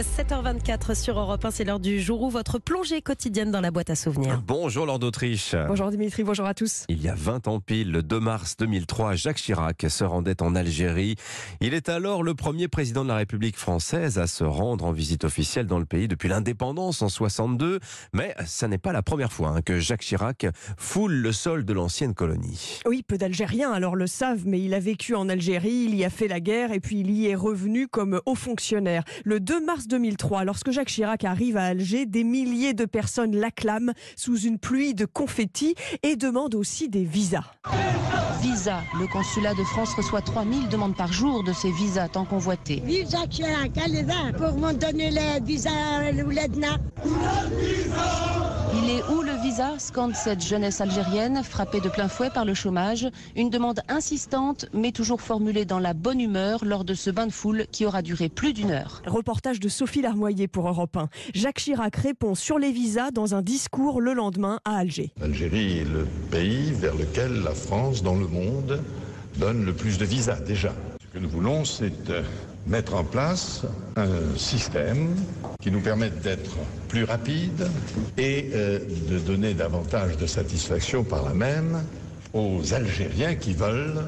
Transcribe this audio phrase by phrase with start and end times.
[0.00, 3.90] 7h24 sur Europe 1, c'est l'heure du jour où votre plongée quotidienne dans la boîte
[3.90, 4.42] à souvenirs.
[4.46, 5.54] Bonjour Lord d'Autriche.
[5.68, 6.84] Bonjour Dimitri, bonjour à tous.
[6.88, 10.54] Il y a 20 ans pile, le 2 mars 2003, Jacques Chirac se rendait en
[10.54, 11.16] Algérie.
[11.60, 15.24] Il est alors le premier président de la République française à se rendre en visite
[15.24, 17.78] officielle dans le pays depuis l'indépendance en 62.
[18.14, 20.46] Mais ça n'est pas la première fois hein, que Jacques Chirac
[20.78, 22.80] foule le sol de l'ancienne colonie.
[22.86, 26.10] Oui, peu d'Algériens alors le savent, mais il a vécu en Algérie, il y a
[26.10, 29.04] fait la guerre et puis il y est revenu comme haut fonctionnaire.
[29.24, 33.92] Le 2 mars 2003, lorsque Jacques Chirac arrive à Alger, des milliers de personnes l'acclament
[34.16, 37.44] sous une pluie de confettis et demandent aussi des visas.
[38.42, 38.80] Visa.
[38.98, 42.82] Le consulat de France reçoit 3000 demandes par jour de ces visas tant convoités.
[42.84, 45.70] Vive Jacques Chirac, allez-y, pour m'en donner le visa
[46.24, 46.78] ou l'EDNA.
[48.74, 52.54] Il est où le visa scande cette jeunesse algérienne frappée de plein fouet par le
[52.54, 53.06] chômage.
[53.36, 57.32] Une demande insistante mais toujours formulée dans la bonne humeur lors de ce bain de
[57.32, 59.02] foule qui aura duré plus d'une heure.
[59.06, 61.08] Reportage de Sophie Larmoyer pour Europe 1.
[61.34, 65.12] Jacques Chirac répond sur les visas dans un discours le lendemain à Alger.
[65.20, 68.80] L'Algérie est le pays vers lequel la France dans le monde
[69.38, 70.72] donne le plus de visas déjà.
[71.00, 72.22] Ce que nous voulons, c'est euh,
[72.66, 73.62] mettre en place
[73.96, 75.14] un système
[75.60, 76.56] qui nous permette d'être
[76.88, 77.66] plus rapide
[78.18, 78.78] et euh,
[79.10, 81.82] de donner davantage de satisfaction par là même
[82.32, 84.02] aux Algériens qui veulent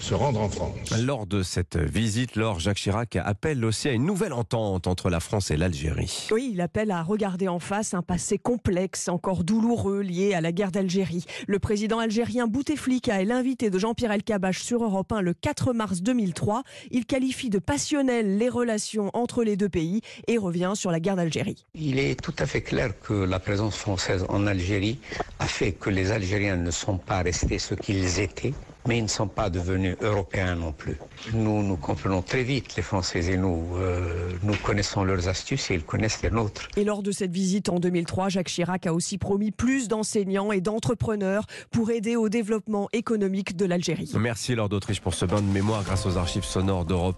[0.00, 0.90] se rendre en France.
[0.98, 5.20] Lors de cette visite, Laure Jacques Chirac appelle aussi à une nouvelle entente entre la
[5.20, 6.28] France et l'Algérie.
[6.32, 10.52] Oui, il appelle à regarder en face un passé complexe, encore douloureux, lié à la
[10.52, 11.24] guerre d'Algérie.
[11.46, 16.02] Le président algérien Bouteflika est l'invité de Jean-Pierre Elkabbach sur Europe 1 le 4 mars
[16.02, 16.62] 2003.
[16.90, 21.16] Il qualifie de passionnelles les relations entre les deux pays et revient sur la guerre
[21.16, 21.66] d'Algérie.
[21.74, 24.98] Il est tout à fait clair que la présence française en Algérie
[25.38, 28.54] a fait que les Algériens ne sont pas restés ce qu'ils étaient
[28.86, 30.98] mais ils ne sont pas devenus européens non plus.
[31.32, 33.76] Nous, nous comprenons très vite, les Français et nous.
[33.76, 36.68] Euh, nous connaissons leurs astuces et ils connaissent les nôtres.
[36.76, 40.60] Et lors de cette visite en 2003, Jacques Chirac a aussi promis plus d'enseignants et
[40.60, 44.10] d'entrepreneurs pour aider au développement économique de l'Algérie.
[44.18, 47.16] Merci Lord d'Autriche pour ce bain de mémoire grâce aux archives sonores d'Europe.